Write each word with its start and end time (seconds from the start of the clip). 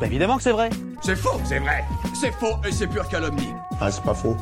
Bah 0.00 0.06
évidemment 0.06 0.38
que 0.38 0.42
c'est 0.42 0.52
vrai. 0.52 0.70
C'est 1.02 1.14
faux, 1.14 1.38
c'est 1.44 1.58
vrai. 1.58 1.84
C'est 2.14 2.32
faux 2.32 2.56
et 2.66 2.72
c'est 2.72 2.86
pure 2.86 3.06
calomnie. 3.06 3.52
Ah, 3.82 3.90
c'est 3.90 4.02
pas 4.02 4.14
faux. 4.14 4.34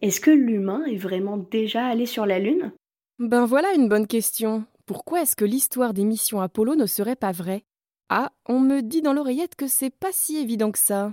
Est-ce 0.00 0.20
que 0.20 0.30
l'humain 0.30 0.84
est 0.86 0.96
vraiment 0.96 1.36
déjà 1.36 1.84
allé 1.84 2.06
sur 2.06 2.24
la 2.24 2.38
Lune? 2.38 2.72
Ben 3.18 3.44
voilà 3.44 3.74
une 3.74 3.90
bonne 3.90 4.06
question. 4.06 4.64
Pourquoi 4.86 5.20
est-ce 5.20 5.36
que 5.36 5.44
l'histoire 5.44 5.92
des 5.92 6.04
missions 6.04 6.40
Apollo 6.40 6.76
ne 6.76 6.86
serait 6.86 7.16
pas 7.16 7.32
vraie? 7.32 7.62
Ah, 8.08 8.30
on 8.46 8.58
me 8.58 8.80
dit 8.80 9.02
dans 9.02 9.12
l'oreillette 9.12 9.54
que 9.54 9.66
c'est 9.66 9.90
pas 9.90 10.12
si 10.12 10.38
évident 10.38 10.70
que 10.70 10.78
ça. 10.78 11.12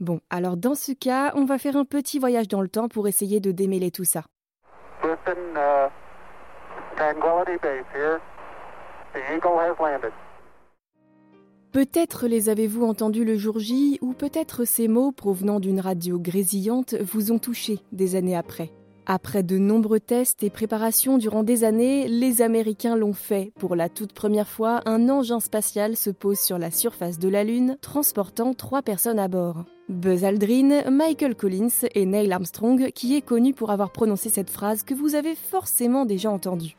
Bon, 0.00 0.20
alors 0.28 0.56
dans 0.56 0.74
ce 0.74 0.90
cas, 0.90 1.30
on 1.36 1.44
va 1.44 1.58
faire 1.58 1.76
un 1.76 1.84
petit 1.84 2.18
voyage 2.18 2.48
dans 2.48 2.62
le 2.62 2.68
temps 2.68 2.88
pour 2.88 3.06
essayer 3.06 3.38
de 3.38 3.52
démêler 3.52 3.92
tout 3.92 4.04
ça. 4.04 4.24
Peut-être 11.72 12.26
les 12.26 12.48
avez-vous 12.48 12.84
entendus 12.84 13.24
le 13.24 13.36
jour 13.36 13.60
J, 13.60 13.98
ou 14.00 14.12
peut-être 14.12 14.64
ces 14.64 14.88
mots 14.88 15.12
provenant 15.12 15.60
d'une 15.60 15.78
radio 15.78 16.18
grésillante 16.18 16.96
vous 16.96 17.30
ont 17.30 17.38
touché 17.38 17.78
des 17.92 18.16
années 18.16 18.34
après. 18.34 18.72
Après 19.06 19.44
de 19.44 19.56
nombreux 19.56 20.00
tests 20.00 20.42
et 20.42 20.50
préparations 20.50 21.16
durant 21.16 21.44
des 21.44 21.62
années, 21.62 22.08
les 22.08 22.42
Américains 22.42 22.96
l'ont 22.96 23.12
fait. 23.12 23.52
Pour 23.60 23.76
la 23.76 23.88
toute 23.88 24.12
première 24.12 24.48
fois, 24.48 24.80
un 24.84 25.08
engin 25.08 25.38
spatial 25.38 25.96
se 25.96 26.10
pose 26.10 26.40
sur 26.40 26.58
la 26.58 26.72
surface 26.72 27.20
de 27.20 27.28
la 27.28 27.44
Lune, 27.44 27.78
transportant 27.80 28.52
trois 28.52 28.82
personnes 28.82 29.20
à 29.20 29.28
bord. 29.28 29.64
Buzz 29.88 30.24
Aldrin, 30.24 30.90
Michael 30.90 31.36
Collins 31.36 31.86
et 31.94 32.04
Neil 32.04 32.32
Armstrong, 32.32 32.90
qui 32.96 33.16
est 33.16 33.22
connu 33.22 33.54
pour 33.54 33.70
avoir 33.70 33.92
prononcé 33.92 34.28
cette 34.28 34.50
phrase 34.50 34.82
que 34.82 34.94
vous 34.94 35.14
avez 35.14 35.36
forcément 35.36 36.04
déjà 36.04 36.32
entendue. 36.32 36.76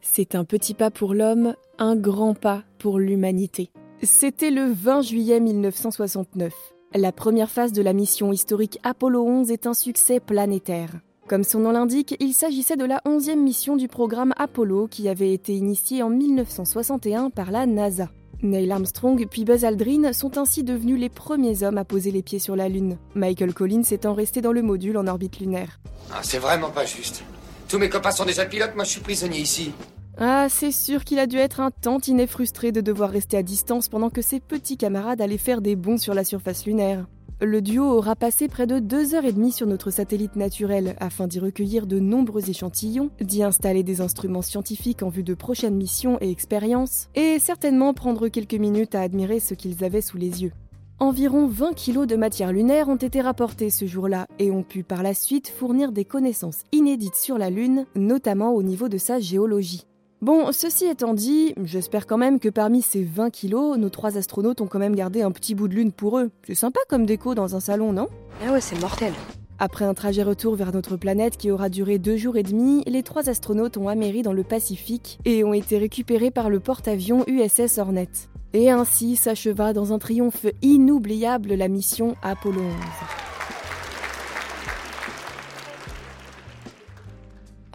C'est 0.00 0.34
un 0.34 0.44
petit 0.44 0.74
pas 0.74 0.90
pour 0.90 1.14
l'homme, 1.14 1.54
un 1.78 1.96
grand 1.96 2.34
pas 2.34 2.62
pour 2.78 2.98
l'humanité. 2.98 3.70
C'était 4.02 4.50
le 4.50 4.70
20 4.70 5.02
juillet 5.02 5.40
1969. 5.40 6.52
La 6.94 7.12
première 7.12 7.50
phase 7.50 7.72
de 7.72 7.82
la 7.82 7.92
mission 7.92 8.32
historique 8.32 8.78
Apollo 8.82 9.24
11 9.24 9.50
est 9.50 9.66
un 9.66 9.74
succès 9.74 10.20
planétaire. 10.20 10.90
Comme 11.28 11.44
son 11.44 11.60
nom 11.60 11.72
l'indique, 11.72 12.16
il 12.20 12.32
s'agissait 12.34 12.76
de 12.76 12.84
la 12.84 13.00
11e 13.04 13.36
mission 13.36 13.76
du 13.76 13.88
programme 13.88 14.32
Apollo 14.36 14.86
qui 14.88 15.08
avait 15.08 15.32
été 15.32 15.54
initiée 15.54 16.02
en 16.02 16.08
1961 16.08 17.30
par 17.30 17.50
la 17.50 17.66
NASA. 17.66 18.10
Neil 18.42 18.70
Armstrong 18.70 19.26
puis 19.30 19.44
Buzz 19.44 19.64
Aldrin 19.64 20.12
sont 20.12 20.38
ainsi 20.38 20.62
devenus 20.62 20.98
les 20.98 21.08
premiers 21.08 21.62
hommes 21.62 21.78
à 21.78 21.84
poser 21.84 22.10
les 22.10 22.22
pieds 22.22 22.38
sur 22.38 22.56
la 22.56 22.68
Lune, 22.68 22.98
Michael 23.14 23.54
Collins 23.54 23.82
étant 23.90 24.14
resté 24.14 24.40
dans 24.40 24.52
le 24.52 24.62
module 24.62 24.96
en 24.98 25.06
orbite 25.06 25.40
lunaire. 25.40 25.80
Ah, 26.12 26.20
c'est 26.22 26.38
vraiment 26.38 26.70
pas 26.70 26.84
juste. 26.84 27.24
Tous 27.68 27.78
mes 27.78 27.88
copains 27.88 28.10
sont 28.10 28.24
déjà 28.24 28.44
pilotes, 28.44 28.74
moi 28.74 28.84
je 28.84 28.90
suis 28.90 29.00
prisonnier 29.00 29.40
ici. 29.40 29.72
Ah, 30.18 30.46
c'est 30.48 30.72
sûr 30.72 31.04
qu'il 31.04 31.18
a 31.18 31.26
dû 31.26 31.36
être 31.36 31.60
un 31.60 31.70
tantinet 31.70 32.26
frustré 32.26 32.72
de 32.72 32.80
devoir 32.80 33.10
rester 33.10 33.36
à 33.36 33.42
distance 33.42 33.88
pendant 33.88 34.08
que 34.08 34.22
ses 34.22 34.40
petits 34.40 34.78
camarades 34.78 35.20
allaient 35.20 35.36
faire 35.36 35.60
des 35.60 35.76
bonds 35.76 35.98
sur 35.98 36.14
la 36.14 36.24
surface 36.24 36.64
lunaire. 36.64 37.06
Le 37.42 37.60
duo 37.60 37.84
aura 37.84 38.16
passé 38.16 38.48
près 38.48 38.66
de 38.66 38.78
deux 38.78 39.14
heures 39.14 39.26
et 39.26 39.32
demie 39.32 39.52
sur 39.52 39.66
notre 39.66 39.90
satellite 39.90 40.36
naturel 40.36 40.96
afin 41.00 41.26
d'y 41.26 41.38
recueillir 41.38 41.86
de 41.86 41.98
nombreux 41.98 42.48
échantillons, 42.48 43.10
d'y 43.20 43.42
installer 43.42 43.82
des 43.82 44.00
instruments 44.00 44.40
scientifiques 44.40 45.02
en 45.02 45.10
vue 45.10 45.22
de 45.22 45.34
prochaines 45.34 45.76
missions 45.76 46.16
et 46.22 46.30
expériences, 46.30 47.10
et 47.14 47.38
certainement 47.38 47.92
prendre 47.92 48.28
quelques 48.28 48.54
minutes 48.54 48.94
à 48.94 49.02
admirer 49.02 49.38
ce 49.38 49.52
qu'ils 49.52 49.84
avaient 49.84 50.00
sous 50.00 50.16
les 50.16 50.44
yeux. 50.44 50.52
Environ 50.98 51.46
20 51.46 51.74
kilos 51.74 52.06
de 52.06 52.16
matière 52.16 52.52
lunaire 52.52 52.88
ont 52.88 52.96
été 52.96 53.20
rapportés 53.20 53.68
ce 53.68 53.84
jour-là 53.84 54.26
et 54.38 54.50
ont 54.50 54.62
pu 54.62 54.82
par 54.82 55.02
la 55.02 55.12
suite 55.12 55.48
fournir 55.48 55.92
des 55.92 56.06
connaissances 56.06 56.62
inédites 56.72 57.16
sur 57.16 57.36
la 57.36 57.50
Lune, 57.50 57.84
notamment 57.94 58.54
au 58.54 58.62
niveau 58.62 58.88
de 58.88 58.96
sa 58.96 59.20
géologie. 59.20 59.86
Bon, 60.26 60.50
ceci 60.50 60.86
étant 60.86 61.14
dit, 61.14 61.54
j'espère 61.62 62.04
quand 62.04 62.18
même 62.18 62.40
que 62.40 62.48
parmi 62.48 62.82
ces 62.82 63.04
20 63.04 63.30
kilos, 63.30 63.78
nos 63.78 63.90
trois 63.90 64.18
astronautes 64.18 64.60
ont 64.60 64.66
quand 64.66 64.80
même 64.80 64.96
gardé 64.96 65.22
un 65.22 65.30
petit 65.30 65.54
bout 65.54 65.68
de 65.68 65.76
lune 65.76 65.92
pour 65.92 66.18
eux. 66.18 66.32
C'est 66.44 66.56
sympa 66.56 66.80
comme 66.88 67.06
déco 67.06 67.36
dans 67.36 67.54
un 67.54 67.60
salon, 67.60 67.92
non? 67.92 68.08
Ah 68.44 68.50
ouais, 68.50 68.60
c'est 68.60 68.76
mortel. 68.80 69.12
Après 69.60 69.84
un 69.84 69.94
trajet 69.94 70.24
retour 70.24 70.56
vers 70.56 70.72
notre 70.72 70.96
planète 70.96 71.36
qui 71.36 71.52
aura 71.52 71.68
duré 71.68 71.98
deux 71.98 72.16
jours 72.16 72.36
et 72.36 72.42
demi, 72.42 72.82
les 72.88 73.04
trois 73.04 73.28
astronautes 73.28 73.76
ont 73.76 73.86
améri 73.86 74.22
dans 74.22 74.32
le 74.32 74.42
Pacifique 74.42 75.20
et 75.24 75.44
ont 75.44 75.54
été 75.54 75.78
récupérés 75.78 76.32
par 76.32 76.50
le 76.50 76.58
porte-avions 76.58 77.22
USS 77.28 77.78
Hornet. 77.78 78.10
Et 78.52 78.68
ainsi 78.68 79.14
s'acheva 79.14 79.72
dans 79.72 79.92
un 79.92 80.00
triomphe 80.00 80.46
inoubliable 80.60 81.54
la 81.54 81.68
mission 81.68 82.16
Apollo 82.24 82.62
11. 82.62 83.35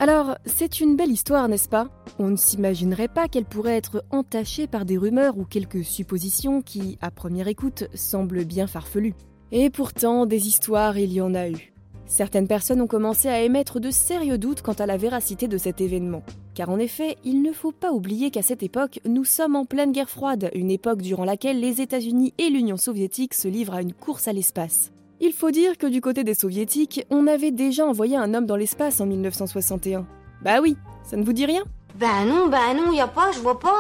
Alors, 0.02 0.36
c'est 0.48 0.80
une 0.80 0.96
belle 0.96 1.12
histoire, 1.12 1.48
n'est-ce 1.48 1.70
pas? 1.70 1.88
On 2.18 2.30
ne 2.30 2.36
s'imaginerait 2.36 3.08
pas 3.08 3.28
qu'elle 3.28 3.46
pourrait 3.46 3.78
être 3.78 4.04
entachée 4.10 4.66
par 4.66 4.84
des 4.84 4.98
rumeurs 4.98 5.38
ou 5.38 5.46
quelques 5.46 5.84
suppositions 5.84 6.64
qui, 6.64 6.98
à 7.02 7.12
première 7.12 7.48
écoute, 7.48 7.84
semblent 7.94 8.44
bien 8.44 8.66
farfelues. 8.66 9.14
Et 9.52 9.70
pourtant, 9.70 10.26
des 10.26 10.48
histoires, 10.48 10.98
il 10.98 11.14
y 11.14 11.22
en 11.22 11.36
a 11.36 11.50
eu. 11.50 11.72
Certaines 12.08 12.48
personnes 12.48 12.82
ont 12.82 12.88
commencé 12.88 13.28
à 13.28 13.44
émettre 13.44 13.80
de 13.80 13.92
sérieux 13.92 14.40
doutes 14.40 14.64
quant 14.64 14.74
à 14.74 14.88
la 14.88 14.98
véracité 14.98 15.48
de 15.48 15.60
cet 15.60 15.82
événement. 15.82 16.24
Car 16.56 16.72
en 16.72 16.80
effet, 16.80 17.18
il 17.24 17.44
ne 17.44 17.52
faut 17.52 17.72
pas 17.72 17.92
oublier 17.92 18.32
qu'à 18.32 18.42
cette 18.42 18.64
époque, 18.64 19.02
nous 19.06 19.24
sommes 19.24 19.56
en 19.56 19.66
pleine 19.66 19.92
guerre 19.92 20.10
froide, 20.10 20.50
une 20.56 20.72
époque 20.72 21.04
durant 21.04 21.26
laquelle 21.26 21.60
les 21.60 21.80
États-Unis 21.80 22.34
et 22.40 22.50
l'Union 22.50 22.78
soviétique 22.78 23.36
se 23.36 23.48
livrent 23.48 23.76
à 23.76 23.84
une 23.84 23.94
course 23.94 24.28
à 24.28 24.34
l'espace. 24.34 24.92
Il 25.24 25.34
faut 25.34 25.52
dire 25.52 25.78
que 25.78 25.86
du 25.86 26.02
côté 26.02 26.24
des 26.24 26.34
soviétiques, 26.34 27.06
on 27.12 27.28
avait 27.28 27.52
déjà 27.52 27.86
envoyé 27.86 28.18
un 28.18 28.34
homme 28.34 28.48
dans 28.48 28.56
l'espace 28.56 29.00
en 29.02 29.06
1961. 29.06 30.08
Bah 30.44 30.62
oui, 30.64 30.78
ça 31.04 31.16
ne 31.16 31.24
vous 31.24 31.32
dit 31.32 31.46
rien? 31.46 31.62
Bah 32.00 32.26
non, 32.26 32.48
bah 32.50 32.74
non, 32.76 32.92
y 32.92 33.00
a 33.00 33.08
pas, 33.08 33.32
je 33.32 33.40
vois 33.40 33.60
pas. 33.60 33.78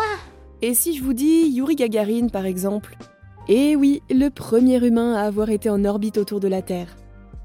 Et 0.61 0.75
si 0.75 0.95
je 0.95 1.03
vous 1.03 1.13
dis 1.13 1.47
Yuri 1.49 1.75
Gagarin 1.75 2.27
par 2.27 2.45
exemple? 2.45 2.95
Eh 3.47 3.75
oui, 3.75 4.03
le 4.11 4.29
premier 4.29 4.85
humain 4.85 5.15
à 5.15 5.21
avoir 5.21 5.49
été 5.49 5.67
en 5.71 5.83
orbite 5.83 6.19
autour 6.19 6.39
de 6.39 6.47
la 6.47 6.61
Terre. 6.61 6.95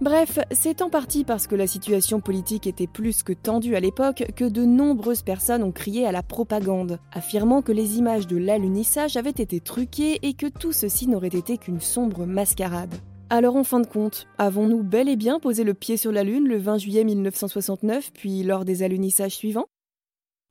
Bref, 0.02 0.40
c'est 0.50 0.82
en 0.82 0.90
partie 0.90 1.24
parce 1.24 1.46
que 1.46 1.54
la 1.54 1.66
situation 1.66 2.20
politique 2.20 2.66
était 2.66 2.86
plus 2.86 3.22
que 3.22 3.32
tendue 3.32 3.76
à 3.76 3.80
l'époque 3.80 4.24
que 4.36 4.44
de 4.44 4.66
nombreuses 4.66 5.22
personnes 5.22 5.62
ont 5.62 5.72
crié 5.72 6.06
à 6.06 6.12
la 6.12 6.22
propagande, 6.22 6.98
affirmant 7.12 7.62
que 7.62 7.72
les 7.72 7.96
images 7.96 8.26
de 8.26 8.36
l'alunissage 8.36 9.16
avaient 9.16 9.30
été 9.30 9.58
truquées 9.58 10.18
et 10.20 10.34
que 10.34 10.48
tout 10.48 10.72
ceci 10.72 11.08
n'aurait 11.08 11.28
été 11.28 11.56
qu'une 11.56 11.80
sombre 11.80 12.26
mascarade. 12.26 12.94
Alors 13.28 13.56
en 13.56 13.64
fin 13.64 13.80
de 13.80 13.86
compte, 13.88 14.28
avons-nous 14.38 14.84
bel 14.84 15.08
et 15.08 15.16
bien 15.16 15.40
posé 15.40 15.64
le 15.64 15.74
pied 15.74 15.96
sur 15.96 16.12
la 16.12 16.22
Lune 16.22 16.46
le 16.46 16.58
20 16.58 16.78
juillet 16.78 17.02
1969, 17.02 18.12
puis 18.14 18.44
lors 18.44 18.64
des 18.64 18.84
alunissages 18.84 19.34
suivants? 19.34 19.66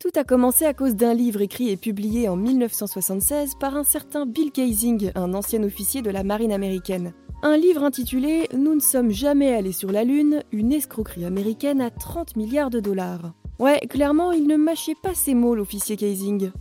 Tout 0.02 0.12
a 0.16 0.26
commencé 0.26 0.66
à 0.66 0.74
cause 0.74 0.94
d'un 0.94 1.14
livre 1.14 1.42
écrit 1.42 1.70
et 1.70 1.78
publié 1.78 2.28
en 2.28 2.36
1976 2.36 3.54
par 3.62 3.78
un 3.78 3.86
certain 3.86 4.26
Bill 4.26 4.52
Kaysing, 4.52 5.12
un 5.16 5.34
ancien 5.34 5.64
officier 5.64 6.02
de 6.02 6.10
la 6.10 6.26
marine 6.26 6.52
américaine. 6.52 7.14
Un 7.44 7.56
livre 7.56 7.82
intitulé 7.82 8.50
Nous 8.54 8.76
ne 8.76 8.82
sommes 8.82 9.12
jamais 9.12 9.54
allés 9.54 9.72
sur 9.72 9.94
la 9.94 10.04
Lune, 10.04 10.44
une 10.52 10.74
escroquerie 10.74 11.24
américaine 11.24 11.80
à 11.80 11.92
30 11.92 12.36
milliards 12.36 12.72
de 12.72 12.82
dollars. 12.82 13.32
Ouais, 13.58 13.80
clairement, 13.90 14.34
il 14.34 14.48
ne 14.48 14.58
mâchait 14.58 14.98
pas 15.02 15.14
ses 15.14 15.34
mots, 15.34 15.56
l'officier 15.56 15.96
Kaysing. 15.96 16.52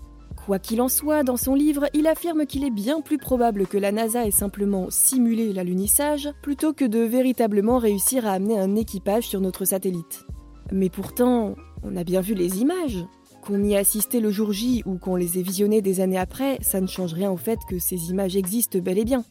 Quoi 0.45 0.59
qu'il 0.59 0.83
en 0.83 0.89
soit, 0.89 1.23
dans 1.23 1.39
son 1.39 1.55
livre, 1.55 1.87
il 1.95 2.07
affirme 2.07 2.45
qu'il 2.45 2.65
est 2.65 2.71
bien 2.71 3.01
plus 3.01 3.17
probable 3.17 3.67
que 3.67 3.79
la 3.79 3.93
NASA 3.93 4.27
ait 4.27 4.31
simplement 4.31 4.89
simulé 4.91 5.55
l'alunissage 5.55 6.29
plutôt 6.43 6.75
que 6.75 6.85
de 6.85 6.99
véritablement 6.99 7.79
réussir 7.79 8.27
à 8.27 8.33
amener 8.33 8.59
un 8.59 8.77
équipage 8.77 9.27
sur 9.27 9.41
notre 9.41 9.65
satellite. 9.65 10.27
Mais 10.71 10.91
pourtant, 10.91 11.55
on 11.83 11.97
a 11.97 12.05
bien 12.05 12.21
vu 12.21 12.35
les 12.35 12.61
images. 12.61 13.07
Qu'on 13.41 13.65
y 13.65 13.73
ait 13.73 13.79
assisté 13.79 14.21
le 14.21 14.31
jour 14.31 14.53
J 14.53 14.83
ou 14.85 14.99
qu'on 14.99 15.17
les 15.17 15.39
ait 15.39 15.43
visionnées 15.43 15.81
des 15.81 16.01
années 16.01 16.19
après, 16.19 16.59
ça 16.61 16.83
ne 16.83 16.87
change 16.87 17.15
rien 17.15 17.31
au 17.31 17.39
fait 17.39 17.59
que 17.67 17.79
ces 17.79 18.11
images 18.11 18.37
existent 18.37 18.79
bel 18.79 18.99
et 18.99 19.05
bien. 19.07 19.25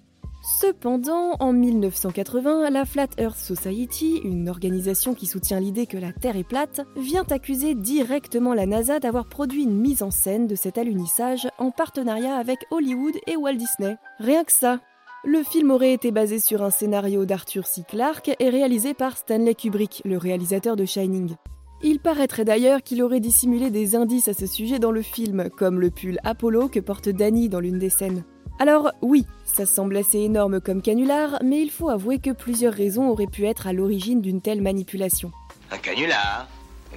Cependant, 0.44 1.38
en 1.40 1.54
1980, 1.54 2.70
la 2.70 2.84
Flat 2.84 3.08
Earth 3.18 3.38
Society, 3.38 4.20
une 4.26 4.50
organisation 4.50 5.14
qui 5.14 5.26
soutient 5.26 5.62
l'idée 5.62 5.88
que 5.88 5.98
la 5.98 6.12
Terre 6.12 6.36
est 6.36 6.44
plate, 6.44 6.82
vient 6.98 7.24
accuser 7.30 7.76
directement 7.76 8.54
la 8.54 8.66
NASA 8.66 9.00
d'avoir 9.00 9.26
produit 9.26 9.64
une 9.64 9.80
mise 9.80 10.04
en 10.04 10.12
scène 10.12 10.48
de 10.48 10.56
cet 10.56 10.78
alunissage 10.78 11.48
en 11.60 11.72
partenariat 11.72 12.36
avec 12.36 12.60
Hollywood 12.72 13.16
et 13.26 13.38
Walt 13.38 13.54
Disney. 13.54 13.96
Rien 14.20 14.44
que 14.44 14.52
ça. 14.52 14.82
Le 15.24 15.44
film 15.44 15.72
aurait 15.72 15.94
été 15.94 16.12
basé 16.12 16.40
sur 16.40 16.62
un 16.62 16.72
scénario 16.72 17.24
d'Arthur 17.24 17.66
C. 17.66 17.84
Clarke 17.88 18.36
et 18.38 18.50
réalisé 18.50 18.94
par 18.94 19.16
Stanley 19.16 19.56
Kubrick, 19.56 20.02
le 20.04 20.18
réalisateur 20.18 20.76
de 20.76 20.84
Shining. 20.84 21.36
Il 21.84 22.02
paraîtrait 22.02 22.44
d'ailleurs 22.44 22.84
qu'il 22.84 23.02
aurait 23.02 23.22
dissimulé 23.22 23.70
des 23.70 23.96
indices 23.96 24.28
à 24.28 24.34
ce 24.34 24.46
sujet 24.46 24.80
dans 24.80 24.92
le 24.92 25.02
film, 25.02 25.50
comme 25.58 25.80
le 25.80 25.90
pull 25.90 26.20
Apollo 26.26 26.68
que 26.68 26.82
porte 26.82 27.08
Danny 27.08 27.48
dans 27.48 27.62
l'une 27.62 27.80
des 27.80 27.90
scènes. 27.90 28.26
Alors 28.60 28.92
oui, 29.02 29.26
ça 29.46 29.66
semble 29.66 29.98
assez 29.98 30.20
énorme 30.20 30.62
comme 30.62 30.82
canular, 30.82 31.40
mais 31.44 31.62
il 31.62 31.72
faut 31.72 31.90
avouer 31.90 32.20
que 32.20 32.32
plusieurs 32.32 32.74
raisons 32.74 33.10
auraient 33.10 33.28
pu 33.28 33.46
être 33.46 33.68
à 33.68 33.74
l'origine 33.74 34.22
d'une 34.22 34.42
telle 34.42 34.62
manipulation. 34.62 35.32
Un 35.72 35.78
canular 35.78 36.48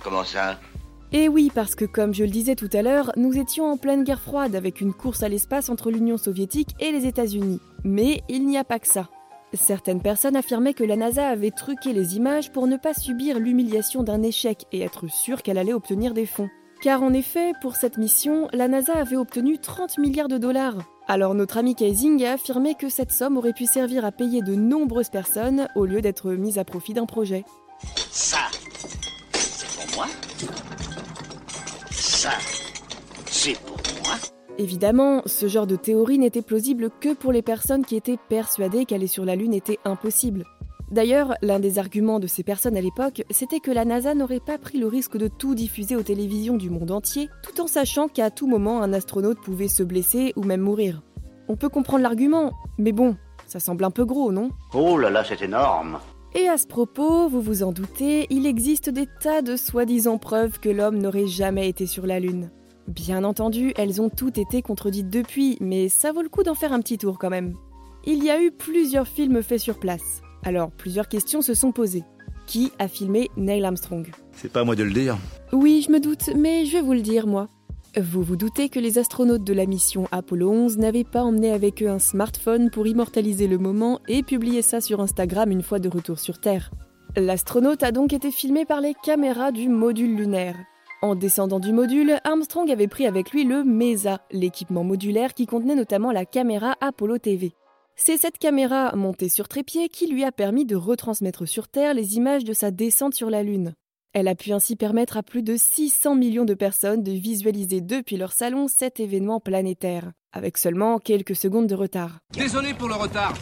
Comment 0.02 0.24
ça? 0.24 0.58
Et 1.12 1.28
oui, 1.28 1.50
parce 1.54 1.74
que 1.74 1.84
comme 1.84 2.12
je 2.12 2.24
le 2.24 2.30
disais 2.30 2.56
tout 2.56 2.68
à 2.72 2.82
l'heure, 2.82 3.12
nous 3.16 3.38
étions 3.38 3.70
en 3.70 3.76
pleine 3.76 4.04
guerre 4.04 4.20
froide 4.20 4.54
avec 4.54 4.80
une 4.80 4.92
course 4.92 5.22
à 5.22 5.28
l'espace 5.28 5.68
entre 5.68 5.90
l'Union 5.90 6.18
soviétique 6.18 6.74
et 6.80 6.92
les 6.92 7.06
États-Unis. 7.06 7.60
Mais 7.84 8.22
il 8.28 8.46
n'y 8.46 8.58
a 8.58 8.64
pas 8.64 8.78
que 8.78 8.88
ça. 8.88 9.08
Certaines 9.54 10.02
personnes 10.02 10.36
affirmaient 10.36 10.74
que 10.74 10.84
la 10.84 10.96
NASA 10.96 11.28
avait 11.28 11.52
truqué 11.52 11.92
les 11.92 12.16
images 12.16 12.52
pour 12.52 12.66
ne 12.66 12.76
pas 12.76 12.92
subir 12.92 13.38
l'humiliation 13.38 14.02
d'un 14.02 14.22
échec 14.22 14.64
et 14.72 14.82
être 14.82 15.08
sûre 15.08 15.42
qu'elle 15.42 15.58
allait 15.58 15.72
obtenir 15.72 16.12
des 16.12 16.26
fonds. 16.26 16.50
Car 16.86 17.02
en 17.02 17.12
effet, 17.12 17.50
pour 17.60 17.74
cette 17.74 17.98
mission, 17.98 18.46
la 18.52 18.68
NASA 18.68 18.92
avait 18.92 19.16
obtenu 19.16 19.58
30 19.58 19.98
milliards 19.98 20.28
de 20.28 20.38
dollars. 20.38 20.76
Alors 21.08 21.34
notre 21.34 21.58
ami 21.58 21.74
Kaising 21.74 22.24
a 22.24 22.34
affirmé 22.34 22.76
que 22.76 22.88
cette 22.88 23.10
somme 23.10 23.36
aurait 23.36 23.54
pu 23.54 23.66
servir 23.66 24.04
à 24.04 24.12
payer 24.12 24.40
de 24.40 24.54
nombreuses 24.54 25.10
personnes 25.10 25.66
au 25.74 25.84
lieu 25.84 26.00
d'être 26.00 26.30
mise 26.30 26.58
à 26.58 26.64
profit 26.64 26.94
d'un 26.94 27.04
projet. 27.04 27.42
Ça, 28.12 28.38
c'est 29.32 29.88
pour 29.88 29.96
moi. 29.96 30.06
Ça, 31.90 32.30
c'est 33.26 33.58
pour 33.62 33.78
moi. 34.04 34.14
Évidemment, 34.56 35.22
ce 35.26 35.48
genre 35.48 35.66
de 35.66 35.74
théorie 35.74 36.20
n'était 36.20 36.40
plausible 36.40 36.90
que 37.00 37.14
pour 37.14 37.32
les 37.32 37.42
personnes 37.42 37.84
qui 37.84 37.96
étaient 37.96 38.20
persuadées 38.28 38.84
qu'aller 38.84 39.08
sur 39.08 39.24
la 39.24 39.34
Lune 39.34 39.54
était 39.54 39.80
impossible. 39.84 40.44
D'ailleurs, 40.90 41.34
l'un 41.42 41.58
des 41.58 41.78
arguments 41.78 42.20
de 42.20 42.28
ces 42.28 42.44
personnes 42.44 42.76
à 42.76 42.80
l'époque, 42.80 43.24
c'était 43.30 43.58
que 43.58 43.72
la 43.72 43.84
NASA 43.84 44.14
n'aurait 44.14 44.40
pas 44.40 44.56
pris 44.56 44.78
le 44.78 44.86
risque 44.86 45.16
de 45.16 45.26
tout 45.26 45.54
diffuser 45.56 45.96
aux 45.96 46.02
télévisions 46.02 46.56
du 46.56 46.70
monde 46.70 46.92
entier, 46.92 47.28
tout 47.42 47.60
en 47.60 47.66
sachant 47.66 48.06
qu'à 48.06 48.30
tout 48.30 48.46
moment 48.46 48.82
un 48.82 48.92
astronaute 48.92 49.40
pouvait 49.40 49.68
se 49.68 49.82
blesser 49.82 50.32
ou 50.36 50.44
même 50.44 50.60
mourir. 50.60 51.02
On 51.48 51.56
peut 51.56 51.68
comprendre 51.68 52.02
l'argument, 52.02 52.52
mais 52.78 52.92
bon, 52.92 53.16
ça 53.46 53.58
semble 53.58 53.84
un 53.84 53.90
peu 53.90 54.04
gros, 54.04 54.30
non? 54.30 54.50
Oh 54.74 54.96
là 54.96 55.10
là, 55.10 55.24
c'est 55.24 55.42
énorme. 55.42 55.98
Et 56.34 56.48
à 56.48 56.58
ce 56.58 56.66
propos, 56.66 57.28
vous 57.28 57.40
vous 57.40 57.62
en 57.62 57.72
doutez, 57.72 58.26
il 58.30 58.46
existe 58.46 58.90
des 58.90 59.08
tas 59.20 59.42
de 59.42 59.56
soi-disant 59.56 60.18
preuves 60.18 60.60
que 60.60 60.68
l'homme 60.68 60.98
n'aurait 60.98 61.26
jamais 61.26 61.68
été 61.68 61.86
sur 61.86 62.06
la 62.06 62.20
Lune. 62.20 62.50
Bien 62.86 63.24
entendu, 63.24 63.72
elles 63.76 64.00
ont 64.00 64.10
toutes 64.10 64.38
été 64.38 64.62
contredites 64.62 65.10
depuis, 65.10 65.56
mais 65.60 65.88
ça 65.88 66.12
vaut 66.12 66.22
le 66.22 66.28
coup 66.28 66.44
d'en 66.44 66.54
faire 66.54 66.72
un 66.72 66.80
petit 66.80 66.98
tour 66.98 67.18
quand 67.18 67.30
même. 67.30 67.54
Il 68.04 68.22
y 68.22 68.30
a 68.30 68.40
eu 68.40 68.52
plusieurs 68.52 69.08
films 69.08 69.42
faits 69.42 69.60
sur 69.60 69.80
place. 69.80 70.22
Alors, 70.46 70.70
plusieurs 70.70 71.08
questions 71.08 71.42
se 71.42 71.54
sont 71.54 71.72
posées. 71.72 72.04
Qui 72.46 72.70
a 72.78 72.86
filmé 72.86 73.30
Neil 73.36 73.64
Armstrong? 73.64 74.06
C'est 74.30 74.52
pas 74.52 74.60
à 74.60 74.64
moi 74.64 74.76
de 74.76 74.84
le 74.84 74.92
dire. 74.92 75.18
Oui, 75.52 75.84
je 75.84 75.90
me 75.90 75.98
doute, 75.98 76.30
mais 76.36 76.64
je 76.64 76.74
vais 76.74 76.82
vous 76.82 76.92
le 76.92 77.00
dire, 77.00 77.26
moi. 77.26 77.48
Vous 78.00 78.22
vous 78.22 78.36
doutez 78.36 78.68
que 78.68 78.78
les 78.78 78.96
astronautes 78.98 79.42
de 79.42 79.52
la 79.52 79.66
mission 79.66 80.06
Apollo 80.12 80.48
11 80.48 80.78
n'avaient 80.78 81.02
pas 81.02 81.24
emmené 81.24 81.50
avec 81.50 81.82
eux 81.82 81.88
un 81.88 81.98
smartphone 81.98 82.70
pour 82.70 82.86
immortaliser 82.86 83.48
le 83.48 83.58
moment 83.58 83.98
et 84.06 84.22
publier 84.22 84.62
ça 84.62 84.80
sur 84.80 85.00
Instagram 85.00 85.50
une 85.50 85.64
fois 85.64 85.80
de 85.80 85.88
retour 85.88 86.20
sur 86.20 86.38
Terre. 86.38 86.70
L'astronaute 87.16 87.82
a 87.82 87.90
donc 87.90 88.12
été 88.12 88.30
filmé 88.30 88.64
par 88.64 88.80
les 88.80 88.94
caméras 89.02 89.50
du 89.50 89.68
module 89.68 90.14
lunaire. 90.14 90.54
En 91.02 91.16
descendant 91.16 91.58
du 91.58 91.72
module, 91.72 92.20
Armstrong 92.22 92.70
avait 92.70 92.86
pris 92.86 93.08
avec 93.08 93.32
lui 93.32 93.42
le 93.42 93.64
MESA, 93.64 94.20
l'équipement 94.30 94.84
modulaire 94.84 95.34
qui 95.34 95.46
contenait 95.46 95.74
notamment 95.74 96.12
la 96.12 96.24
caméra 96.24 96.76
Apollo 96.80 97.18
TV. 97.18 97.52
C'est 97.98 98.18
cette 98.18 98.36
caméra 98.36 98.94
montée 98.94 99.30
sur 99.30 99.48
trépied 99.48 99.88
qui 99.88 100.06
lui 100.06 100.22
a 100.22 100.30
permis 100.30 100.66
de 100.66 100.76
retransmettre 100.76 101.48
sur 101.48 101.66
Terre 101.66 101.94
les 101.94 102.16
images 102.16 102.44
de 102.44 102.52
sa 102.52 102.70
descente 102.70 103.14
sur 103.14 103.30
la 103.30 103.42
Lune. 103.42 103.72
Elle 104.12 104.28
a 104.28 104.34
pu 104.34 104.52
ainsi 104.52 104.76
permettre 104.76 105.16
à 105.16 105.22
plus 105.22 105.42
de 105.42 105.56
600 105.56 106.14
millions 106.14 106.44
de 106.44 106.52
personnes 106.52 107.02
de 107.02 107.12
visualiser 107.12 107.80
depuis 107.80 108.18
leur 108.18 108.32
salon 108.32 108.68
cet 108.68 109.00
événement 109.00 109.40
planétaire, 109.40 110.12
avec 110.32 110.58
seulement 110.58 110.98
quelques 110.98 111.34
secondes 111.34 111.68
de 111.68 111.74
retard. 111.74 112.18
Désolé 112.34 112.74
pour 112.74 112.88
le 112.88 112.94
retard. 112.94 113.34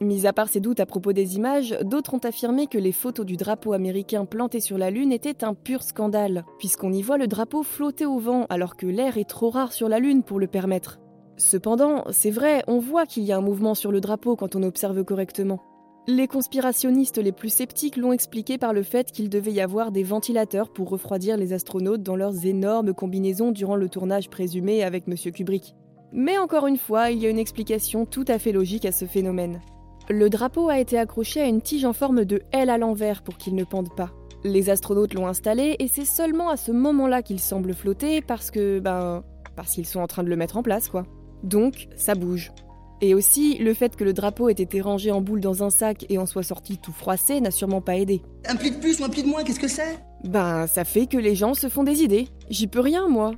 Mis 0.00 0.26
à 0.26 0.32
part 0.32 0.48
ces 0.48 0.60
doutes 0.60 0.80
à 0.80 0.86
propos 0.86 1.12
des 1.12 1.36
images, 1.36 1.76
d'autres 1.82 2.14
ont 2.14 2.24
affirmé 2.24 2.68
que 2.68 2.78
les 2.78 2.92
photos 2.92 3.26
du 3.26 3.36
drapeau 3.36 3.74
américain 3.74 4.24
planté 4.24 4.60
sur 4.60 4.78
la 4.78 4.90
Lune 4.90 5.12
étaient 5.12 5.44
un 5.44 5.52
pur 5.52 5.82
scandale, 5.82 6.46
puisqu'on 6.58 6.92
y 6.92 7.02
voit 7.02 7.18
le 7.18 7.28
drapeau 7.28 7.62
flotter 7.62 8.06
au 8.06 8.18
vent 8.18 8.46
alors 8.48 8.76
que 8.76 8.86
l'air 8.86 9.18
est 9.18 9.28
trop 9.28 9.50
rare 9.50 9.74
sur 9.74 9.90
la 9.90 9.98
Lune 9.98 10.22
pour 10.22 10.40
le 10.40 10.46
permettre. 10.46 10.99
Cependant, 11.40 12.04
c'est 12.10 12.30
vrai, 12.30 12.62
on 12.66 12.80
voit 12.80 13.06
qu'il 13.06 13.22
y 13.22 13.32
a 13.32 13.38
un 13.38 13.40
mouvement 13.40 13.74
sur 13.74 13.90
le 13.90 14.02
drapeau 14.02 14.36
quand 14.36 14.56
on 14.56 14.62
observe 14.62 15.02
correctement. 15.04 15.62
Les 16.06 16.26
conspirationnistes 16.26 17.16
les 17.16 17.32
plus 17.32 17.48
sceptiques 17.48 17.96
l'ont 17.96 18.12
expliqué 18.12 18.58
par 18.58 18.74
le 18.74 18.82
fait 18.82 19.10
qu'il 19.10 19.30
devait 19.30 19.52
y 19.52 19.62
avoir 19.62 19.90
des 19.90 20.02
ventilateurs 20.02 20.70
pour 20.70 20.90
refroidir 20.90 21.38
les 21.38 21.54
astronautes 21.54 22.02
dans 22.02 22.14
leurs 22.14 22.44
énormes 22.44 22.92
combinaisons 22.92 23.52
durant 23.52 23.76
le 23.76 23.88
tournage 23.88 24.28
présumé 24.28 24.82
avec 24.82 25.04
M. 25.08 25.14
Kubrick. 25.32 25.74
Mais 26.12 26.36
encore 26.36 26.66
une 26.66 26.76
fois, 26.76 27.10
il 27.10 27.18
y 27.20 27.26
a 27.26 27.30
une 27.30 27.38
explication 27.38 28.04
tout 28.04 28.26
à 28.28 28.38
fait 28.38 28.52
logique 28.52 28.84
à 28.84 28.92
ce 28.92 29.06
phénomène. 29.06 29.62
Le 30.10 30.28
drapeau 30.28 30.68
a 30.68 30.78
été 30.78 30.98
accroché 30.98 31.40
à 31.40 31.46
une 31.46 31.62
tige 31.62 31.86
en 31.86 31.94
forme 31.94 32.26
de 32.26 32.42
L 32.52 32.68
à 32.68 32.76
l'envers 32.76 33.22
pour 33.22 33.38
qu'il 33.38 33.54
ne 33.54 33.64
pende 33.64 33.96
pas. 33.96 34.10
Les 34.44 34.68
astronautes 34.68 35.14
l'ont 35.14 35.26
installé 35.26 35.76
et 35.78 35.88
c'est 35.88 36.04
seulement 36.04 36.50
à 36.50 36.58
ce 36.58 36.70
moment-là 36.70 37.22
qu'il 37.22 37.40
semble 37.40 37.72
flotter 37.72 38.20
parce 38.20 38.50
que, 38.50 38.78
ben, 38.78 39.24
parce 39.56 39.72
qu'ils 39.72 39.86
sont 39.86 40.00
en 40.00 40.06
train 40.06 40.22
de 40.22 40.28
le 40.28 40.36
mettre 40.36 40.58
en 40.58 40.62
place, 40.62 40.90
quoi. 40.90 41.06
Donc, 41.42 41.88
ça 41.96 42.14
bouge. 42.14 42.52
Et 43.02 43.14
aussi, 43.14 43.56
le 43.58 43.72
fait 43.72 43.96
que 43.96 44.04
le 44.04 44.12
drapeau 44.12 44.48
ait 44.48 44.52
été 44.52 44.80
rangé 44.80 45.10
en 45.10 45.20
boule 45.20 45.40
dans 45.40 45.62
un 45.62 45.70
sac 45.70 46.04
et 46.10 46.18
en 46.18 46.26
soit 46.26 46.42
sorti 46.42 46.76
tout 46.76 46.92
froissé 46.92 47.40
n'a 47.40 47.50
sûrement 47.50 47.80
pas 47.80 47.96
aidé. 47.96 48.20
Un 48.46 48.56
pli 48.56 48.70
de 48.70 48.76
plus 48.76 49.00
ou 49.00 49.04
un 49.04 49.08
pli 49.08 49.22
de 49.22 49.28
moins, 49.28 49.42
qu'est-ce 49.42 49.60
que 49.60 49.68
c'est? 49.68 49.98
Ben, 50.24 50.66
ça 50.66 50.84
fait 50.84 51.06
que 51.06 51.16
les 51.16 51.34
gens 51.34 51.54
se 51.54 51.68
font 51.68 51.82
des 51.82 52.02
idées. 52.02 52.28
J'y 52.50 52.66
peux 52.66 52.80
rien, 52.80 53.08
moi. 53.08 53.32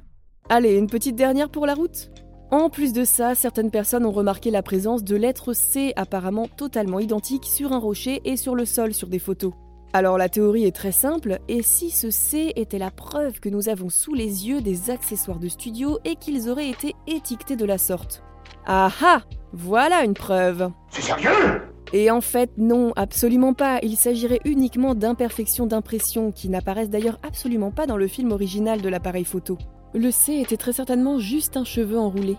Allez, 0.49 0.77
une 0.77 0.89
petite 0.89 1.15
dernière 1.15 1.49
pour 1.49 1.67
la 1.67 1.75
route 1.75 2.11
en 2.53 2.69
plus 2.69 2.93
de 2.93 3.05
ça, 3.05 3.35
certaines 3.35 3.71
personnes 3.71 4.05
ont 4.05 4.13
remarqué 4.13 4.51
la 4.51 4.63
présence 4.63 5.03
de 5.05 5.17
lettres 5.17 5.55
C 5.55 5.95
apparemment 5.97 6.49
totalement 6.49 7.01
identiques 7.01 7.47
sur 7.47 7.73
un 7.73 7.79
rocher 7.79 8.21
et 8.27 8.37
sur 8.37 8.55
le 8.55 8.67
sol 8.67 8.93
sur 8.93 9.09
des 9.09 9.19
photos. 9.19 9.55
Alors 9.94 10.17
la 10.17 10.31
théorie 10.31 10.65
est 10.65 10.75
très 10.75 10.93
simple, 10.93 11.39
et 11.49 11.62
si 11.62 11.91
ce 11.91 12.11
C 12.11 12.53
était 12.56 12.79
la 12.79 12.91
preuve 12.91 13.41
que 13.41 13.50
nous 13.50 13.69
avons 13.69 13.91
sous 13.91 14.15
les 14.15 14.49
yeux 14.49 14.62
des 14.62 14.89
accessoires 14.89 15.39
de 15.39 15.49
studio 15.49 15.99
et 16.06 16.17
qu'ils 16.17 16.49
auraient 16.49 16.71
été 16.71 16.94
étiquetés 17.06 17.56
de 17.56 17.67
la 17.67 17.77
sorte 17.77 18.23
Ah 18.65 18.91
ah 19.03 19.21
Voilà 19.53 20.03
une 20.05 20.15
preuve 20.15 20.71
C'est 20.89 21.03
sérieux? 21.03 21.61
Et 21.93 22.11
en 22.11 22.23
fait, 22.23 22.50
non, 22.56 22.94
absolument 22.97 23.53
pas. 23.53 23.81
Il 23.83 23.99
s'agirait 23.99 24.41
uniquement 24.47 24.94
d'imperfections 24.94 25.67
d'impression 25.67 26.33
qui 26.33 26.49
n'apparaissent 26.49 26.89
d'ailleurs 26.89 27.19
absolument 27.23 27.71
pas 27.71 27.87
dans 27.87 27.99
le 27.99 28.09
film 28.09 28.33
original 28.33 28.81
de 28.81 28.89
l'appareil 28.89 29.27
photo. 29.27 29.59
Le 29.93 30.11
C 30.11 30.41
était 30.41 30.56
très 30.56 30.73
certainement 30.73 31.19
juste 31.19 31.59
un 31.59 31.65
cheveu 31.65 31.99
enroulé. 31.99 32.39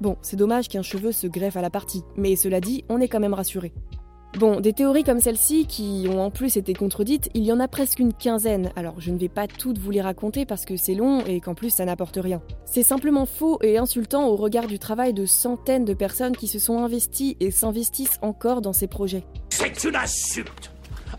Bon, 0.00 0.16
c'est 0.22 0.36
dommage 0.36 0.68
qu'un 0.68 0.80
cheveu 0.80 1.12
se 1.12 1.26
greffe 1.26 1.58
à 1.58 1.62
la 1.62 1.68
partie, 1.68 2.04
mais 2.16 2.36
cela 2.36 2.62
dit, 2.62 2.86
on 2.88 3.02
est 3.02 3.08
quand 3.08 3.20
même 3.20 3.34
rassuré. 3.34 3.74
Bon, 4.36 4.60
des 4.60 4.74
théories 4.74 5.02
comme 5.02 5.20
celle-ci, 5.20 5.66
qui 5.66 6.06
ont 6.10 6.20
en 6.20 6.30
plus 6.30 6.58
été 6.58 6.74
contredites, 6.74 7.30
il 7.32 7.42
y 7.44 7.52
en 7.52 7.58
a 7.58 7.68
presque 7.68 8.00
une 8.00 8.12
quinzaine, 8.12 8.70
alors 8.76 9.00
je 9.00 9.10
ne 9.10 9.16
vais 9.16 9.30
pas 9.30 9.46
toutes 9.46 9.78
vous 9.78 9.90
les 9.90 10.02
raconter 10.02 10.44
parce 10.44 10.66
que 10.66 10.76
c'est 10.76 10.92
long 10.92 11.24
et 11.24 11.40
qu'en 11.40 11.54
plus 11.54 11.70
ça 11.70 11.86
n'apporte 11.86 12.18
rien. 12.20 12.42
C'est 12.66 12.82
simplement 12.82 13.24
faux 13.24 13.58
et 13.62 13.78
insultant 13.78 14.28
au 14.28 14.36
regard 14.36 14.66
du 14.66 14.78
travail 14.78 15.14
de 15.14 15.24
centaines 15.24 15.86
de 15.86 15.94
personnes 15.94 16.36
qui 16.36 16.48
se 16.48 16.58
sont 16.58 16.80
investies 16.80 17.38
et 17.40 17.50
s'investissent 17.50 18.18
encore 18.20 18.60
dans 18.60 18.74
ces 18.74 18.88
projets. 18.88 19.24
C'est 19.48 19.84
une 19.84 19.96
insulte 19.96 20.70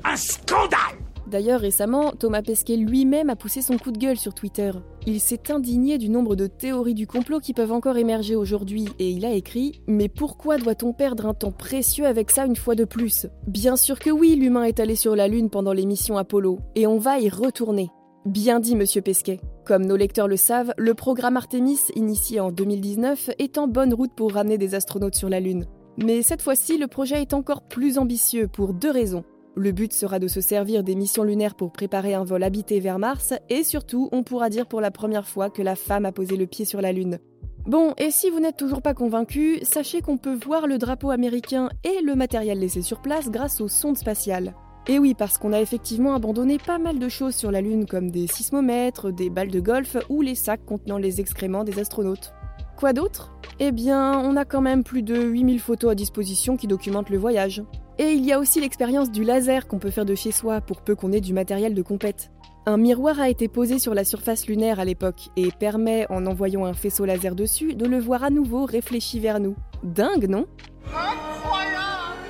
Un 0.04 0.16
scandale 0.16 1.07
D'ailleurs, 1.30 1.60
récemment, 1.60 2.12
Thomas 2.12 2.42
Pesquet 2.42 2.78
lui-même 2.78 3.30
a 3.30 3.36
poussé 3.36 3.62
son 3.62 3.78
coup 3.78 3.92
de 3.92 3.98
gueule 3.98 4.18
sur 4.18 4.34
Twitter. 4.34 4.72
Il 5.06 5.20
s'est 5.20 5.52
indigné 5.52 5.98
du 5.98 6.10
nombre 6.10 6.38
de 6.38 6.48
théories 6.48 6.94
du 6.94 7.06
complot 7.06 7.40
qui 7.40 7.54
peuvent 7.54 7.74
encore 7.74 7.98
émerger 7.98 8.36
aujourd'hui 8.36 8.88
et 9.00 9.10
il 9.10 9.26
a 9.26 9.32
écrit 9.32 9.82
Mais 9.88 10.08
pourquoi 10.08 10.58
doit-on 10.58 10.94
perdre 10.94 11.26
un 11.26 11.34
temps 11.34 11.52
précieux 11.52 12.06
avec 12.06 12.32
ça 12.32 12.46
une 12.46 12.56
fois 12.56 12.76
de 12.76 12.86
plus? 12.86 13.28
Bien 13.46 13.76
sûr 13.76 14.00
que 14.00 14.10
oui, 14.10 14.36
l'humain 14.36 14.64
est 14.64 14.80
allé 14.80 14.96
sur 14.96 15.16
la 15.18 15.28
Lune 15.28 15.50
pendant 15.50 15.74
les 15.74 15.86
missions 15.86 16.18
Apollo 16.18 16.60
et 16.76 16.88
on 16.88 16.98
va 16.98 17.20
y 17.20 17.28
retourner. 17.28 17.90
Bien 18.26 18.60
dit, 18.60 18.76
monsieur 18.76 19.02
Pesquet. 19.02 19.40
Comme 19.66 19.86
nos 19.86 19.96
lecteurs 19.98 20.28
le 20.28 20.38
savent, 20.38 20.74
le 20.78 20.94
programme 20.94 21.38
Artemis, 21.38 21.80
initié 21.96 22.40
en 22.40 22.52
2019, 22.52 23.32
est 23.38 23.58
en 23.58 23.68
bonne 23.68 23.94
route 23.94 24.14
pour 24.16 24.34
ramener 24.34 24.58
des 24.58 24.76
astronautes 24.76 25.16
sur 25.16 25.30
la 25.30 25.42
Lune. 25.42 25.66
Mais 25.98 26.22
cette 26.22 26.42
fois-ci, 26.42 26.78
le 26.78 26.88
projet 26.88 27.22
est 27.22 27.34
encore 27.34 27.64
plus 27.64 27.98
ambitieux 27.98 28.48
pour 28.48 28.74
deux 28.74 28.92
raisons. 28.92 29.24
Le 29.58 29.72
but 29.72 29.92
sera 29.92 30.20
de 30.20 30.28
se 30.28 30.40
servir 30.40 30.84
des 30.84 30.94
missions 30.94 31.24
lunaires 31.24 31.56
pour 31.56 31.72
préparer 31.72 32.14
un 32.14 32.24
vol 32.24 32.44
habité 32.44 32.80
vers 32.80 33.00
Mars, 33.00 33.34
et 33.50 33.64
surtout, 33.64 34.08
on 34.12 34.22
pourra 34.22 34.52
dire 34.52 34.68
pour 34.68 34.82
la 34.82 34.92
première 34.92 35.28
fois 35.28 35.50
que 35.50 35.64
la 35.64 35.76
femme 35.76 36.06
a 36.06 36.12
posé 36.12 36.38
le 36.38 36.46
pied 36.46 36.64
sur 36.64 36.80
la 36.80 36.92
Lune. 36.92 37.18
Bon, 37.66 37.96
et 37.98 38.12
si 38.12 38.30
vous 38.30 38.40
n'êtes 38.40 38.56
toujours 38.56 38.84
pas 38.84 38.94
convaincu, 38.94 39.58
sachez 39.64 40.02
qu'on 40.02 40.18
peut 40.18 40.38
voir 40.46 40.68
le 40.68 40.78
drapeau 40.78 41.10
américain 41.10 41.70
et 41.84 42.04
le 42.04 42.14
matériel 42.14 42.60
laissé 42.60 42.84
sur 42.84 43.02
place 43.02 43.32
grâce 43.32 43.60
aux 43.60 43.68
sondes 43.68 43.98
spatiales. 43.98 44.54
Et 44.88 45.00
oui, 45.00 45.16
parce 45.16 45.40
qu'on 45.40 45.54
a 45.54 45.60
effectivement 45.60 46.14
abandonné 46.14 46.60
pas 46.60 46.78
mal 46.78 47.00
de 47.00 47.10
choses 47.10 47.34
sur 47.34 47.50
la 47.50 47.62
Lune, 47.62 47.88
comme 47.88 48.12
des 48.12 48.28
sismomètres, 48.28 49.12
des 49.12 49.32
balles 49.32 49.50
de 49.50 49.60
golf 49.60 49.98
ou 50.08 50.22
les 50.22 50.36
sacs 50.36 50.66
contenant 50.68 51.00
les 51.00 51.20
excréments 51.20 51.64
des 51.64 51.80
astronautes. 51.80 52.32
Quoi 52.78 52.94
d'autre? 52.94 53.34
Eh 53.60 53.72
bien, 53.72 54.20
on 54.20 54.36
a 54.36 54.46
quand 54.46 54.62
même 54.62 54.84
plus 54.84 55.02
de 55.02 55.20
8000 55.20 55.60
photos 55.60 55.94
à 55.94 55.96
disposition 55.96 56.58
qui 56.58 56.68
documentent 56.68 57.10
le 57.10 57.18
voyage. 57.18 57.64
Et 58.00 58.12
il 58.14 58.24
y 58.24 58.32
a 58.32 58.40
aussi 58.40 58.62
l'expérience 58.62 59.12
du 59.12 59.24
laser 59.24 59.68
qu'on 59.68 59.80
peut 59.80 59.90
faire 59.90 60.06
de 60.06 60.14
chez 60.14 60.32
soi 60.32 60.62
pour 60.62 60.82
peu 60.82 60.96
qu'on 60.96 61.12
ait 61.12 61.22
du 61.22 61.34
matériel 61.34 61.74
de 61.74 61.82
compète. 61.82 62.30
Un 62.68 62.78
miroir 62.78 63.20
a 63.20 63.30
été 63.30 63.48
posé 63.48 63.80
sur 63.80 63.96
la 63.96 64.04
surface 64.04 64.46
lunaire 64.46 64.80
à 64.80 64.86
l'époque 64.86 65.30
et 65.36 65.52
permet, 65.52 66.06
en 66.12 66.26
envoyant 66.28 66.66
un 66.66 66.74
faisceau 66.74 67.06
laser 67.06 67.34
dessus, 67.34 67.74
de 67.74 67.86
le 67.86 67.98
voir 67.98 68.24
à 68.24 68.30
nouveau 68.30 68.66
réfléchi 68.66 69.20
vers 69.20 69.40
nous. 69.40 69.56
Dingue, 69.84 70.28
non? 70.28 70.46
Incroyable 70.86 72.28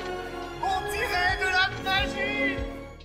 On 0.62 0.92
dirait 0.92 1.38
de 1.42 1.52
la 1.52 1.84
magie 1.84 2.62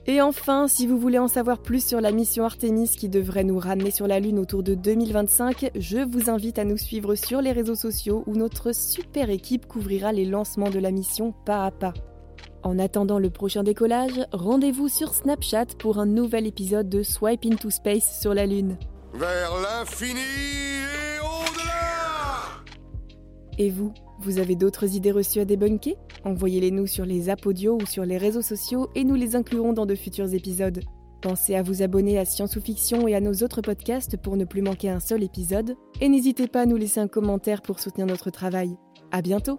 Et 0.07 0.21
enfin, 0.21 0.69
si 0.69 0.87
vous 0.87 0.99
voulez 0.99 1.19
en 1.19 1.27
savoir 1.27 1.63
plus 1.63 1.85
sur 1.85 2.01
la 2.01 2.13
mission 2.13 2.45
Artemis 2.45 2.91
qui 2.91 3.09
devrait 3.09 3.45
nous 3.45 3.59
ramener 3.59 3.91
sur 3.91 4.07
la 4.07 4.21
Lune 4.21 4.39
autour 4.39 4.63
de 4.63 4.75
2025, 4.75 5.71
je 5.75 5.99
vous 5.99 6.31
invite 6.31 6.61
à 6.61 6.65
nous 6.65 6.77
suivre 6.79 7.17
sur 7.17 7.41
les 7.41 7.53
réseaux 7.53 7.75
sociaux 7.75 8.23
où 8.27 8.37
notre 8.37 8.73
super 8.73 9.31
équipe 9.31 9.67
couvrira 9.67 10.13
les 10.13 10.27
lancements 10.27 10.71
de 10.71 10.79
la 10.79 10.93
mission 10.93 11.35
pas 11.45 11.65
à 11.65 11.71
pas. 11.73 11.95
En 12.63 12.79
attendant 12.79 13.19
le 13.19 13.29
prochain 13.29 13.65
décollage, 13.65 14.21
rendez-vous 14.33 14.89
sur 14.89 15.15
Snapchat 15.15 15.67
pour 15.79 15.99
un 15.99 16.07
nouvel 16.07 16.47
épisode 16.47 16.89
de 16.89 17.03
Swipe 17.03 17.45
into 17.45 17.71
Space 17.71 18.21
sur 18.21 18.35
la 18.35 18.47
Lune. 18.47 18.77
Vers 19.15 19.51
l'infini 19.61 20.21
et 20.21 21.19
au-delà 21.21 22.63
Et 23.59 23.69
vous, 23.69 23.93
vous 24.21 24.39
avez 24.39 24.55
d'autres 24.55 24.95
idées 24.95 25.11
reçues 25.11 25.41
à 25.41 25.45
débunker? 25.45 25.97
Envoyez-les 26.25 26.71
nous 26.71 26.87
sur 26.87 27.05
les 27.05 27.31
apps 27.31 27.47
audio 27.47 27.79
ou 27.83 27.87
sur 27.87 28.05
les 28.05 28.17
réseaux 28.17 28.43
sociaux 28.43 28.89
et 28.95 29.03
nous 29.03 29.17
les 29.17 29.35
inclurons 29.35 29.73
dans 29.73 29.87
de 29.87 29.97
futurs 29.97 30.33
épisodes. 30.33 30.81
Pensez 31.21 31.57
à 31.57 31.63
vous 31.63 31.83
abonner 31.83 32.19
à 32.19 32.25
Science 32.25 32.55
ou 32.55 32.61
Fiction 32.61 33.09
et 33.09 33.17
à 33.17 33.21
nos 33.21 33.35
autres 33.43 33.61
podcasts 33.61 34.17
pour 34.17 34.37
ne 34.37 34.45
plus 34.45 34.63
manquer 34.63 34.89
un 34.89 35.01
seul 35.01 35.25
épisode. 35.25 35.75
Et 36.01 36.09
n'hésitez 36.09 36.47
pas 36.47 36.63
à 36.63 36.67
nous 36.67 36.77
laisser 36.77 37.01
un 37.01 37.09
commentaire 37.09 37.61
pour 37.61 37.81
soutenir 37.81 38.07
notre 38.07 38.31
travail. 38.31 38.77
À 39.11 39.21
bientôt! 39.21 39.59